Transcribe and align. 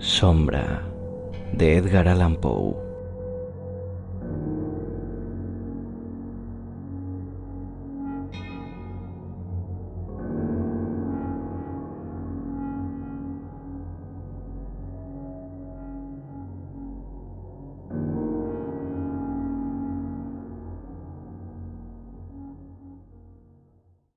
Sombra 0.00 0.82
de 1.52 1.76
Edgar 1.76 2.08
Allan 2.08 2.36
Poe. 2.36 2.74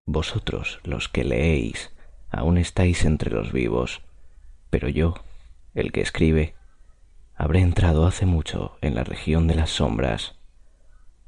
Vosotros, 0.05 0.79
los 0.85 1.09
que 1.09 1.25
leéis, 1.25 1.93
aún 2.29 2.57
estáis 2.57 3.03
entre 3.03 3.31
los 3.31 3.51
vivos, 3.51 4.01
pero 4.69 4.87
yo 4.87 5.15
el 5.73 5.91
que 5.91 6.01
escribe, 6.01 6.55
habré 7.35 7.59
entrado 7.59 8.05
hace 8.05 8.25
mucho 8.25 8.77
en 8.81 8.95
la 8.95 9.03
región 9.03 9.47
de 9.47 9.55
las 9.55 9.71
sombras, 9.71 10.35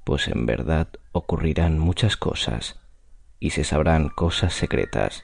pues 0.04 0.28
en 0.28 0.46
verdad 0.46 0.88
ocurrirán 1.12 1.80
muchas 1.80 2.16
cosas 2.16 2.80
y 3.40 3.52
se 3.52 3.64
sabrán 3.64 4.10
cosas 4.10 4.54
secretas 4.54 5.24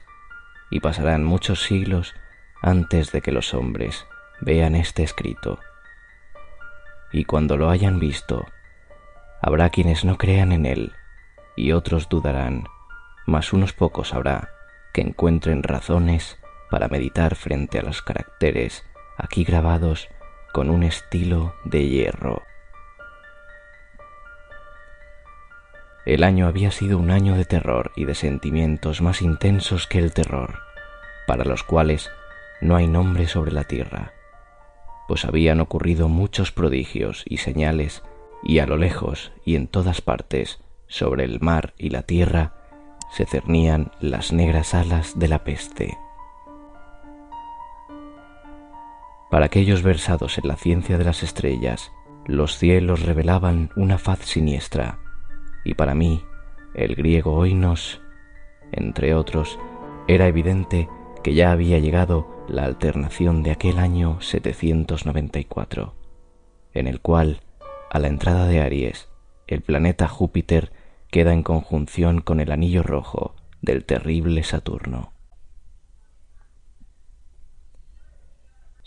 y 0.70 0.80
pasarán 0.80 1.24
muchos 1.24 1.62
siglos 1.62 2.14
antes 2.62 3.12
de 3.12 3.20
que 3.20 3.32
los 3.32 3.54
hombres 3.54 4.06
vean 4.40 4.74
este 4.74 5.02
escrito. 5.02 5.58
Y 7.12 7.24
cuando 7.24 7.56
lo 7.56 7.70
hayan 7.70 8.00
visto, 8.00 8.46
habrá 9.40 9.70
quienes 9.70 10.04
no 10.04 10.18
crean 10.18 10.50
en 10.50 10.66
él 10.66 10.92
y 11.56 11.72
otros 11.72 12.08
dudarán, 12.08 12.64
mas 13.26 13.52
unos 13.52 13.72
pocos 13.72 14.14
habrá 14.14 14.50
que 14.92 15.02
encuentren 15.02 15.62
razones 15.62 16.38
para 16.70 16.88
meditar 16.88 17.34
frente 17.34 17.78
a 17.78 17.82
los 17.82 18.02
caracteres 18.02 18.84
aquí 19.16 19.44
grabados 19.44 20.08
con 20.52 20.70
un 20.70 20.82
estilo 20.82 21.54
de 21.64 21.88
hierro. 21.88 22.42
El 26.04 26.24
año 26.24 26.48
había 26.48 26.72
sido 26.72 26.98
un 26.98 27.10
año 27.10 27.36
de 27.36 27.44
terror 27.44 27.92
y 27.94 28.04
de 28.04 28.14
sentimientos 28.14 29.00
más 29.02 29.22
intensos 29.22 29.86
que 29.86 29.98
el 29.98 30.12
terror, 30.12 30.58
para 31.26 31.44
los 31.44 31.62
cuales 31.62 32.10
no 32.60 32.74
hay 32.76 32.88
nombre 32.88 33.28
sobre 33.28 33.52
la 33.52 33.64
tierra, 33.64 34.12
pues 35.06 35.24
habían 35.24 35.60
ocurrido 35.60 36.08
muchos 36.08 36.52
prodigios 36.52 37.22
y 37.26 37.38
señales, 37.38 38.02
y 38.42 38.58
a 38.58 38.66
lo 38.66 38.76
lejos 38.76 39.32
y 39.44 39.54
en 39.54 39.68
todas 39.68 40.00
partes, 40.00 40.60
sobre 40.88 41.24
el 41.24 41.40
mar 41.40 41.74
y 41.78 41.90
la 41.90 42.02
tierra, 42.02 42.54
se 43.12 43.26
cernían 43.26 43.92
las 44.00 44.32
negras 44.32 44.74
alas 44.74 45.18
de 45.18 45.28
la 45.28 45.44
peste. 45.44 45.96
Para 49.32 49.46
aquellos 49.46 49.82
versados 49.82 50.36
en 50.36 50.46
la 50.46 50.56
ciencia 50.56 50.98
de 50.98 51.04
las 51.04 51.22
estrellas, 51.22 51.90
los 52.26 52.58
cielos 52.58 53.00
revelaban 53.00 53.70
una 53.76 53.96
faz 53.96 54.18
siniestra, 54.26 54.98
y 55.64 55.72
para 55.72 55.94
mí, 55.94 56.22
el 56.74 56.94
griego 56.96 57.32
oinos, 57.32 58.02
entre 58.72 59.14
otros, 59.14 59.58
era 60.06 60.26
evidente 60.26 60.90
que 61.24 61.32
ya 61.32 61.50
había 61.50 61.78
llegado 61.78 62.44
la 62.46 62.64
alternación 62.64 63.42
de 63.42 63.52
aquel 63.52 63.78
año 63.78 64.20
794, 64.20 65.94
en 66.74 66.86
el 66.86 67.00
cual, 67.00 67.40
a 67.90 67.98
la 68.00 68.08
entrada 68.08 68.46
de 68.46 68.60
Aries, 68.60 69.08
el 69.46 69.62
planeta 69.62 70.08
Júpiter 70.08 70.72
queda 71.10 71.32
en 71.32 71.42
conjunción 71.42 72.20
con 72.20 72.38
el 72.38 72.52
anillo 72.52 72.82
rojo 72.82 73.34
del 73.62 73.86
terrible 73.86 74.42
Saturno. 74.42 75.11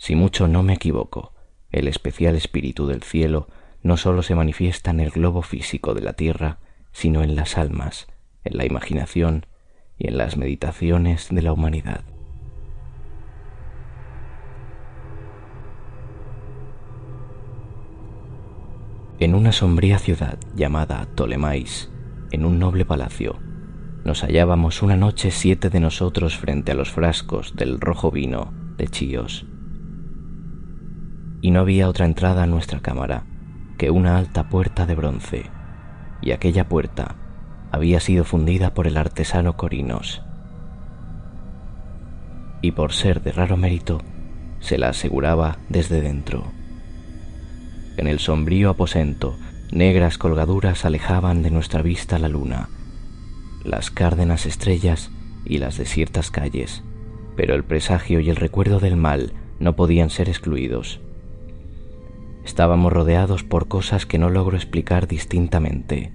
Si 0.06 0.14
mucho 0.14 0.46
no 0.46 0.62
me 0.62 0.74
equivoco, 0.74 1.32
el 1.72 1.88
especial 1.88 2.36
espíritu 2.36 2.86
del 2.86 3.02
cielo 3.02 3.48
no 3.82 3.96
sólo 3.96 4.22
se 4.22 4.36
manifiesta 4.36 4.92
en 4.92 5.00
el 5.00 5.10
globo 5.10 5.42
físico 5.42 5.94
de 5.94 6.00
la 6.00 6.12
tierra, 6.12 6.60
sino 6.92 7.24
en 7.24 7.34
las 7.34 7.58
almas, 7.58 8.06
en 8.44 8.56
la 8.56 8.64
imaginación 8.64 9.46
y 9.98 10.06
en 10.06 10.16
las 10.16 10.36
meditaciones 10.36 11.26
de 11.32 11.42
la 11.42 11.52
humanidad. 11.52 12.04
En 19.18 19.34
una 19.34 19.50
sombría 19.50 19.98
ciudad 19.98 20.38
llamada 20.54 21.04
Tolemais, 21.16 21.90
en 22.30 22.44
un 22.44 22.60
noble 22.60 22.84
palacio, 22.84 23.40
nos 24.04 24.22
hallábamos 24.22 24.82
una 24.82 24.96
noche 24.96 25.32
siete 25.32 25.68
de 25.68 25.80
nosotros 25.80 26.36
frente 26.36 26.70
a 26.70 26.76
los 26.76 26.92
frascos 26.92 27.56
del 27.56 27.80
rojo 27.80 28.12
vino 28.12 28.54
de 28.76 28.86
Chios 28.86 29.46
y 31.40 31.50
no 31.50 31.60
había 31.60 31.88
otra 31.88 32.06
entrada 32.06 32.42
a 32.42 32.46
nuestra 32.46 32.80
cámara 32.80 33.24
que 33.78 33.90
una 33.90 34.16
alta 34.16 34.48
puerta 34.48 34.86
de 34.86 34.94
bronce, 34.94 35.50
y 36.22 36.32
aquella 36.32 36.68
puerta 36.68 37.16
había 37.70 38.00
sido 38.00 38.24
fundida 38.24 38.74
por 38.74 38.86
el 38.86 38.96
artesano 38.96 39.56
Corinos. 39.56 40.22
Y 42.62 42.72
por 42.72 42.92
ser 42.92 43.22
de 43.22 43.32
raro 43.32 43.56
mérito, 43.56 44.00
se 44.60 44.78
la 44.78 44.88
aseguraba 44.88 45.58
desde 45.68 46.00
dentro. 46.00 46.44
En 47.96 48.06
el 48.06 48.18
sombrío 48.18 48.70
aposento, 48.70 49.36
negras 49.70 50.18
colgaduras 50.18 50.84
alejaban 50.84 51.42
de 51.42 51.50
nuestra 51.50 51.82
vista 51.82 52.18
la 52.18 52.28
luna, 52.28 52.68
las 53.64 53.90
cárdenas 53.90 54.46
estrellas 54.46 55.10
y 55.44 55.58
las 55.58 55.76
desiertas 55.76 56.30
calles, 56.30 56.82
pero 57.36 57.54
el 57.54 57.64
presagio 57.64 58.20
y 58.20 58.30
el 58.30 58.36
recuerdo 58.36 58.80
del 58.80 58.96
mal 58.96 59.32
no 59.60 59.76
podían 59.76 60.10
ser 60.10 60.28
excluidos. 60.28 61.00
Estábamos 62.46 62.92
rodeados 62.92 63.42
por 63.42 63.66
cosas 63.66 64.06
que 64.06 64.20
no 64.20 64.30
logro 64.30 64.56
explicar 64.56 65.08
distintamente, 65.08 66.12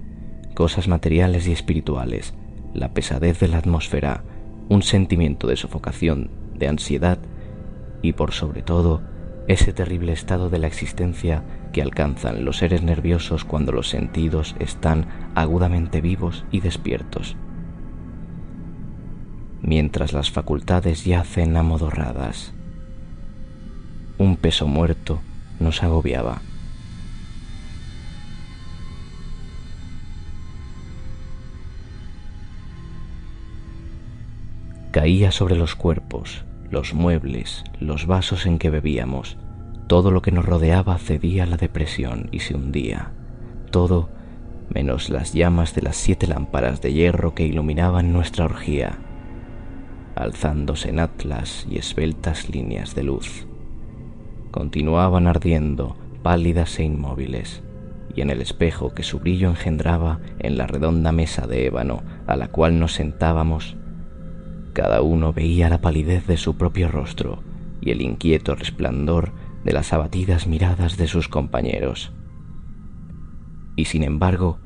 cosas 0.54 0.88
materiales 0.88 1.46
y 1.46 1.52
espirituales, 1.52 2.32
la 2.72 2.94
pesadez 2.94 3.38
de 3.38 3.48
la 3.48 3.58
atmósfera, 3.58 4.24
un 4.70 4.82
sentimiento 4.82 5.46
de 5.46 5.56
sofocación, 5.56 6.30
de 6.54 6.68
ansiedad. 6.68 7.18
Y 8.00 8.14
por 8.14 8.32
sobre 8.32 8.62
todo 8.62 9.02
ese 9.46 9.74
terrible 9.74 10.14
estado 10.14 10.48
de 10.48 10.58
la 10.58 10.68
existencia 10.68 11.44
que 11.70 11.82
alcanzan 11.82 12.46
los 12.46 12.56
seres 12.56 12.82
nerviosos 12.82 13.44
cuando 13.44 13.70
los 13.70 13.90
sentidos 13.90 14.56
están 14.58 15.08
agudamente 15.34 16.00
vivos 16.00 16.46
y 16.50 16.60
despiertos, 16.60 17.36
mientras 19.60 20.14
las 20.14 20.30
facultades 20.30 21.04
yacen 21.04 21.58
amodorradas. 21.58 22.54
Un 24.16 24.38
peso 24.38 24.66
muerto 24.66 25.20
nos 25.62 25.82
agobiaba. 25.82 26.42
Caía 34.90 35.30
sobre 35.30 35.56
los 35.56 35.74
cuerpos, 35.74 36.44
los 36.70 36.92
muebles, 36.92 37.64
los 37.80 38.06
vasos 38.06 38.44
en 38.44 38.58
que 38.58 38.68
bebíamos. 38.68 39.38
Todo 39.86 40.10
lo 40.10 40.20
que 40.20 40.32
nos 40.32 40.44
rodeaba 40.44 40.98
cedía 40.98 41.44
a 41.44 41.46
la 41.46 41.56
depresión 41.56 42.28
y 42.30 42.40
se 42.40 42.54
hundía. 42.54 43.12
Todo 43.70 44.10
menos 44.68 45.10
las 45.10 45.32
llamas 45.32 45.74
de 45.74 45.82
las 45.82 45.96
siete 45.96 46.26
lámparas 46.26 46.80
de 46.82 46.92
hierro 46.92 47.34
que 47.34 47.44
iluminaban 47.44 48.12
nuestra 48.12 48.44
orgía, 48.44 48.98
alzándose 50.14 50.90
en 50.90 51.00
atlas 51.00 51.66
y 51.70 51.78
esbeltas 51.78 52.48
líneas 52.48 52.94
de 52.94 53.02
luz. 53.02 53.46
Continuaban 54.52 55.26
ardiendo, 55.26 55.96
pálidas 56.22 56.78
e 56.78 56.84
inmóviles, 56.84 57.62
y 58.14 58.20
en 58.20 58.30
el 58.30 58.42
espejo 58.42 58.94
que 58.94 59.02
su 59.02 59.18
brillo 59.18 59.48
engendraba 59.48 60.20
en 60.38 60.58
la 60.58 60.66
redonda 60.66 61.10
mesa 61.10 61.46
de 61.46 61.66
ébano 61.66 62.02
a 62.26 62.36
la 62.36 62.48
cual 62.48 62.78
nos 62.78 62.92
sentábamos, 62.92 63.76
cada 64.74 65.00
uno 65.00 65.32
veía 65.32 65.70
la 65.70 65.80
palidez 65.80 66.26
de 66.26 66.36
su 66.36 66.56
propio 66.56 66.88
rostro 66.88 67.42
y 67.80 67.92
el 67.92 68.02
inquieto 68.02 68.54
resplandor 68.54 69.32
de 69.64 69.72
las 69.72 69.94
abatidas 69.94 70.46
miradas 70.46 70.98
de 70.98 71.06
sus 71.06 71.28
compañeros. 71.28 72.12
Y 73.74 73.86
sin 73.86 74.02
embargo, 74.02 74.58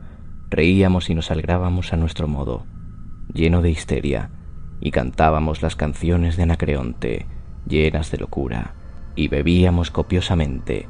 reíamos 0.51 1.11
y 1.11 1.15
nos 1.15 1.31
alegrábamos 1.31 1.93
a 1.93 1.97
nuestro 1.97 2.27
modo, 2.27 2.67
lleno 3.33 3.63
de 3.63 3.71
histeria, 3.71 4.31
y 4.81 4.91
cantábamos 4.91 5.63
las 5.63 5.77
canciones 5.77 6.37
de 6.37 6.43
Anacreonte, 6.43 7.27
llenas 7.69 8.11
de 8.11 8.19
locura, 8.19 8.75
y 9.17 9.29
bebíamos 9.29 9.91
copiosamente, 9.91 10.87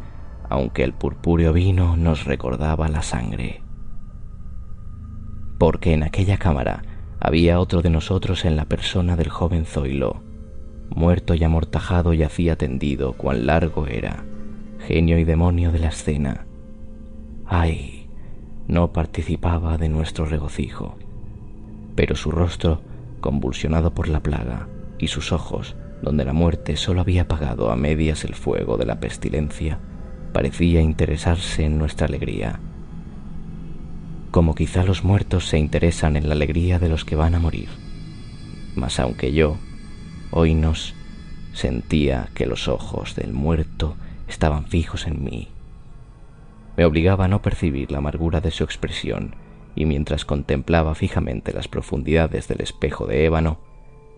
aunque 0.50 0.82
el 0.82 0.93
purpúreo 0.93 1.52
vino 1.52 1.96
nos 1.96 2.25
recordaba 2.25 2.88
la 2.88 3.02
sangre. 3.02 3.62
Porque 5.58 5.94
en 5.94 6.02
aquella 6.02 6.37
cámara 6.37 6.82
había 7.20 7.61
otro 7.61 7.81
de 7.81 7.90
nosotros 7.90 8.44
en 8.44 8.56
la 8.56 8.67
persona 8.67 9.17
del 9.17 9.31
joven 9.31 9.64
Zoilo, 9.64 10.23
muerto 10.90 11.34
y 11.34 11.43
amortajado 11.44 12.12
yacía 12.12 12.56
tendido, 12.56 13.14
cuán 13.14 13.46
largo 13.46 13.87
era, 13.87 14.25
genio 14.87 15.19
y 15.19 15.25
demonio 15.25 15.72
de 15.72 15.79
la 15.79 15.88
escena. 15.88 16.46
Ay, 17.46 18.11
no 18.67 18.93
participaba 18.93 19.79
de 19.79 19.88
nuestro 19.88 20.26
regocijo, 20.26 20.96
pero 21.94 22.17
su 22.17 22.31
rostro, 22.31 22.82
convulsionado 23.20 23.94
por 23.94 24.08
la 24.08 24.20
plaga, 24.20 24.69
y 24.99 25.08
sus 25.08 25.32
ojos, 25.32 25.76
donde 26.06 26.25
la 26.25 26.32
muerte 26.32 26.76
solo 26.76 27.00
había 27.00 27.23
apagado 27.23 27.73
a 27.73 27.76
medias 27.76 28.23
el 28.23 28.37
fuego 28.37 28.76
de 28.76 28.87
la 28.87 29.00
pestilencia, 29.00 29.81
parecía 30.32 30.81
interesarse 30.81 31.64
en 31.64 31.79
nuestra 31.79 32.06
alegría, 32.06 32.61
como 34.31 34.55
quizá 34.55 34.85
los 34.85 35.03
muertos 35.03 35.49
se 35.49 35.58
interesan 35.58 36.14
en 36.17 36.29
la 36.29 36.35
alegría 36.35 36.79
de 36.79 36.88
los 36.88 37.05
que 37.05 37.17
van 37.17 37.35
a 37.35 37.41
morir. 37.41 37.69
Mas 38.76 39.00
aunque 39.00 39.32
yo, 39.32 39.56
Hoy 40.31 40.55
nos 40.55 40.94
sentía 41.53 42.29
que 42.35 42.47
los 42.47 42.69
ojos 42.69 43.17
del 43.17 43.32
muerto 43.32 43.97
estaban 44.29 44.67
fijos 44.67 45.06
en 45.06 45.25
mí. 45.25 45.49
Me 46.76 46.85
obligaba 46.85 47.25
a 47.25 47.29
no 47.29 47.43
percibir 47.43 47.91
la 47.91 47.99
amargura 47.99 48.41
de 48.41 48.50
su 48.53 48.62
expresión, 48.62 49.35
y 49.75 49.87
mientras 49.87 50.25
contemplaba 50.25 50.94
fijamente 50.94 51.53
las 51.53 51.69
profundidades 51.69 52.49
del 52.49 52.61
espejo 52.61 53.06
de 53.06 53.25
ébano, 53.25 53.61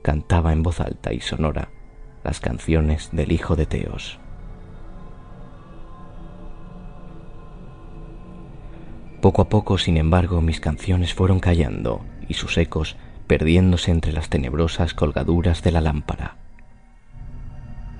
cantaba 0.02 0.52
en 0.52 0.62
voz 0.62 0.81
alta 0.81 1.12
y 1.12 1.20
sonora 1.20 1.70
las 2.28 2.40
canciones 2.40 3.08
del 3.12 3.32
hijo 3.32 3.56
de 3.56 3.64
Teos. 3.64 4.19
Poco 9.22 9.40
a 9.40 9.48
poco, 9.48 9.78
sin 9.78 9.96
embargo, 9.96 10.42
mis 10.42 10.60
canciones 10.60 11.14
fueron 11.14 11.40
callando 11.40 12.04
y 12.28 12.34
sus 12.34 12.58
ecos 12.58 12.98
perdiéndose 13.26 13.92
entre 13.92 14.12
las 14.12 14.28
tenebrosas 14.28 14.92
colgaduras 14.92 15.62
de 15.62 15.72
la 15.72 15.80
lámpara. 15.80 16.36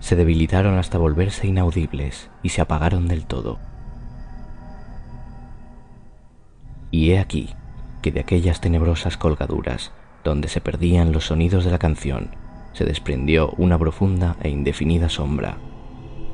Se 0.01 0.15
debilitaron 0.15 0.77
hasta 0.77 0.99
volverse 0.99 1.47
inaudibles 1.47 2.29
y 2.43 2.51
se 2.51 2.61
apagaron 2.61 3.09
del 3.09 3.25
todo. 3.25 3.59
Y 6.91 7.13
he 7.13 7.19
aquí 7.19 7.55
que 8.03 8.13
de 8.13 8.21
aquellas 8.21 8.61
tenebrosas 8.61 9.17
colgaduras, 9.17 9.91
donde 10.23 10.49
se 10.49 10.61
perdían 10.61 11.13
los 11.13 11.25
sonidos 11.25 11.65
de 11.65 11.71
la 11.71 11.79
canción, 11.79 12.37
se 12.79 12.85
desprendió 12.85 13.51
una 13.59 13.77
profunda 13.77 14.37
e 14.41 14.49
indefinida 14.49 15.11
sombra, 15.11 15.59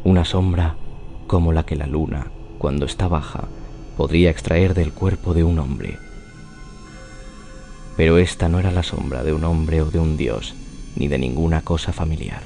una 0.04 0.24
sombra 0.24 0.76
como 1.26 1.52
la 1.52 1.64
que 1.64 1.74
la 1.74 1.86
luna, 1.86 2.26
cuando 2.58 2.86
está 2.86 3.08
baja, 3.08 3.48
podría 3.96 4.30
extraer 4.30 4.74
del 4.74 4.92
cuerpo 4.92 5.34
de 5.34 5.42
un 5.42 5.58
hombre 5.58 5.98
pero 7.96 8.18
esta 8.18 8.48
no 8.48 8.58
era 8.58 8.70
la 8.70 8.82
sombra 8.82 9.22
de 9.22 9.32
un 9.32 9.44
hombre 9.44 9.82
o 9.82 9.90
de 9.90 9.98
un 9.98 10.16
dios, 10.16 10.54
ni 10.96 11.08
de 11.08 11.18
ninguna 11.18 11.62
cosa 11.62 11.92
familiar. 11.92 12.42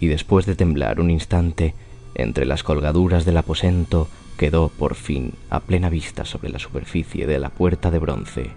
Y 0.00 0.08
después 0.08 0.46
de 0.46 0.56
temblar 0.56 1.00
un 1.00 1.10
instante, 1.10 1.74
entre 2.14 2.44
las 2.44 2.64
colgaduras 2.64 3.24
del 3.24 3.36
aposento 3.36 4.08
quedó 4.36 4.68
por 4.68 4.96
fin 4.96 5.34
a 5.48 5.60
plena 5.60 5.88
vista 5.88 6.24
sobre 6.24 6.50
la 6.50 6.58
superficie 6.58 7.26
de 7.26 7.38
la 7.38 7.50
puerta 7.50 7.90
de 7.90 7.98
bronce. 8.00 8.50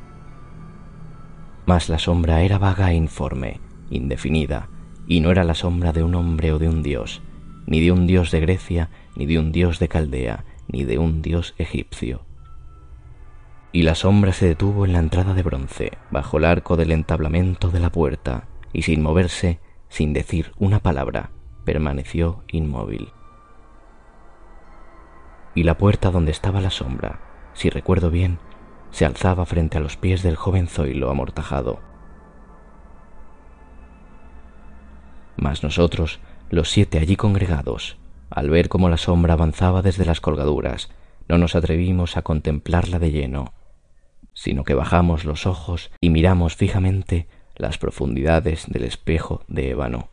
Mas 1.66 1.90
la 1.90 2.00
sombra 2.00 2.42
era 2.42 2.58
vaga 2.58 2.92
e 2.92 2.96
informe, 2.96 3.60
indefinida, 3.90 4.70
y 5.08 5.20
no 5.20 5.32
era 5.32 5.44
la 5.44 5.56
sombra 5.56 5.92
de 5.92 6.04
un 6.04 6.16
hombre 6.16 6.52
o 6.52 6.60
de 6.60 6.70
un 6.70 6.84
dios, 6.84 7.22
ni 7.66 7.80
de 7.80 7.92
un 7.92 8.08
dios 8.08 8.32
de 8.32 8.40
Grecia, 8.40 8.90
ni 9.16 9.26
de 9.26 9.40
un 9.40 9.52
dios 9.52 9.80
de 9.80 9.88
Caldea, 9.88 10.46
ni 10.68 10.84
de 10.84 11.00
un 11.00 11.22
dios 11.22 11.56
egipcio 11.58 12.26
y 13.76 13.82
la 13.82 13.94
sombra 13.94 14.32
se 14.32 14.48
detuvo 14.48 14.86
en 14.86 14.94
la 14.94 15.00
entrada 15.00 15.34
de 15.34 15.44
bronce, 15.44 15.98
bajo 16.10 16.38
el 16.38 16.46
arco 16.46 16.78
del 16.78 16.94
entablamento 16.94 17.72
de 17.72 17.82
la 17.82 17.92
puerta, 17.92 18.48
y 18.72 18.84
sin 18.84 19.02
moverse, 19.02 19.60
sin 19.90 20.14
decir 20.14 20.54
una 20.58 20.80
palabra, 20.80 21.32
permaneció 21.66 22.46
inmóvil. 22.48 23.10
Y 25.56 25.64
la 25.64 25.78
puerta 25.78 26.10
donde 26.10 26.32
estaba 26.32 26.62
la 26.62 26.70
sombra, 26.70 27.20
si 27.52 27.70
recuerdo 27.70 28.12
bien, 28.12 28.40
se 28.96 29.04
alzaba 29.04 29.46
frente 29.46 29.78
a 29.78 29.82
los 29.82 29.98
pies 29.98 30.24
del 30.24 30.38
joven 30.38 30.70
Zoilo 30.70 31.10
amortajado. 31.10 31.82
Mas 35.36 35.64
nosotros, 35.64 36.22
los 36.50 36.72
siete 36.72 37.00
allí 37.00 37.18
congregados, 37.18 37.98
al 38.30 38.50
ver 38.50 38.70
cómo 38.70 38.88
la 38.88 38.96
sombra 38.96 39.34
avanzaba 39.34 39.82
desde 39.82 40.06
las 40.06 40.22
colgaduras, 40.22 40.88
no 41.28 41.38
nos 41.38 41.56
atrevimos 41.56 42.16
a 42.16 42.22
contemplarla 42.22 42.98
de 42.98 43.12
lleno, 43.12 43.52
sino 44.34 44.64
que 44.64 44.76
bajamos 44.76 45.26
los 45.26 45.46
ojos 45.46 45.92
y 46.00 46.10
miramos 46.10 46.56
fijamente 46.56 47.28
las 47.58 47.78
profundidades 47.78 48.64
del 48.70 48.86
espejo 48.86 49.44
de 49.50 49.72
ébano. 49.72 50.08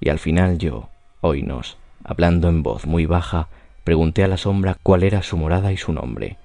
Y 0.00 0.10
al 0.10 0.18
final 0.18 0.58
yo, 0.58 0.90
oínos, 1.22 1.78
hablando 2.04 2.50
en 2.50 2.62
voz 2.62 2.84
muy 2.84 3.06
baja, 3.06 3.48
pregunté 3.84 4.22
a 4.22 4.28
la 4.28 4.36
sombra 4.36 4.76
cuál 4.82 5.02
era 5.02 5.22
su 5.22 5.38
morada 5.38 5.72
y 5.72 5.78
su 5.78 5.94
nombre, 5.94 6.36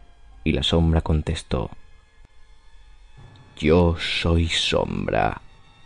y 0.47 0.53
la 0.53 0.63
sombra 0.63 1.01
contestó 1.01 1.69
Yo 3.57 3.98
soy 4.00 4.48
sombra, 4.48 5.41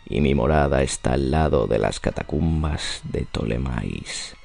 y 0.05 0.21
mi 0.21 0.35
morada 0.35 0.83
está 0.83 1.13
al 1.13 1.31
lado 1.31 1.65
de 1.65 1.79
las 1.79 1.99
catacumbas 1.99 3.01
de 3.05 3.21
Ptolemais, 3.21 4.35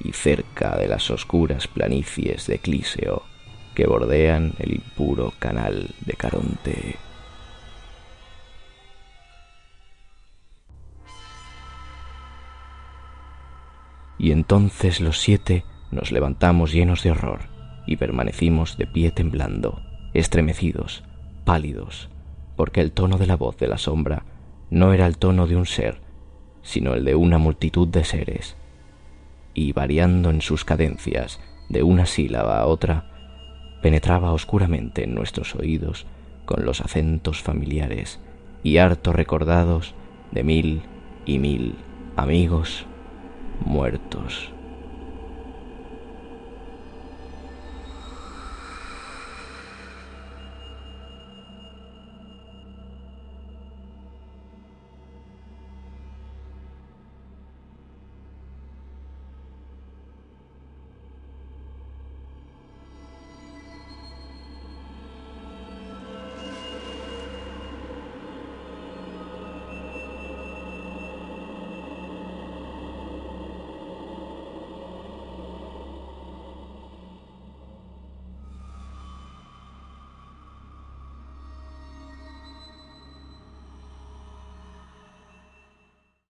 y 0.00 0.12
cerca 0.12 0.74
de 0.78 0.88
las 0.88 1.10
oscuras 1.10 1.68
planicies 1.68 2.46
de 2.46 2.60
Clíseo 2.60 3.24
que 3.74 3.86
bordean 3.86 4.54
el 4.58 4.76
impuro 4.76 5.34
canal 5.38 5.90
de 6.00 6.14
Caronte. 6.14 6.96
Y 14.16 14.32
entonces 14.32 15.00
los 15.00 15.20
siete 15.20 15.66
nos 15.90 16.10
levantamos 16.10 16.72
llenos 16.72 17.02
de 17.02 17.10
horror 17.10 17.57
y 17.88 17.96
permanecimos 17.96 18.76
de 18.76 18.86
pie 18.86 19.10
temblando, 19.10 19.80
estremecidos, 20.12 21.04
pálidos, 21.46 22.10
porque 22.54 22.82
el 22.82 22.92
tono 22.92 23.16
de 23.16 23.26
la 23.26 23.34
voz 23.34 23.56
de 23.56 23.66
la 23.66 23.78
sombra 23.78 24.24
no 24.68 24.92
era 24.92 25.06
el 25.06 25.16
tono 25.16 25.46
de 25.46 25.56
un 25.56 25.64
ser, 25.64 26.02
sino 26.60 26.92
el 26.92 27.06
de 27.06 27.14
una 27.14 27.38
multitud 27.38 27.88
de 27.88 28.04
seres, 28.04 28.56
y 29.54 29.72
variando 29.72 30.28
en 30.28 30.42
sus 30.42 30.66
cadencias 30.66 31.40
de 31.70 31.82
una 31.82 32.04
sílaba 32.04 32.60
a 32.60 32.66
otra, 32.66 33.10
penetraba 33.80 34.32
oscuramente 34.32 35.04
en 35.04 35.14
nuestros 35.14 35.54
oídos 35.54 36.04
con 36.44 36.66
los 36.66 36.82
acentos 36.82 37.40
familiares 37.40 38.20
y 38.62 38.76
harto 38.76 39.14
recordados 39.14 39.94
de 40.30 40.44
mil 40.44 40.82
y 41.24 41.38
mil 41.38 41.74
amigos 42.16 42.84
muertos. 43.64 44.52